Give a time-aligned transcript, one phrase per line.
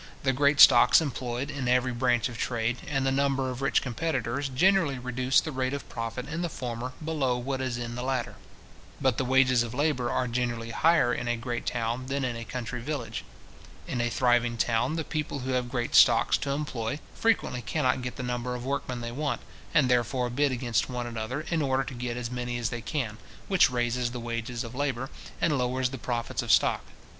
[0.23, 4.49] The great stocks employed in every branch of trade, and the number of rich competitors,
[4.49, 8.01] generally reduce the rate of profit in the former below what it is in the
[8.01, 8.33] latter.
[8.99, 12.43] But the wages of labour are generally higher in a great town than in a
[12.43, 13.23] country village.
[13.87, 18.15] In a thriving town, the people who have great stocks to employ, frequently cannot get
[18.15, 19.41] the number of workmen they want,
[19.71, 23.19] and therefore bid against one another, in order to get as many as they can,
[23.47, 26.81] which raises the wages of labour, and lowers the profits of stock.